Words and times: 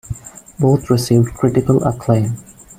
Both 0.59 0.89
received 0.89 1.35
critical 1.35 1.83
acclaim. 1.83 2.35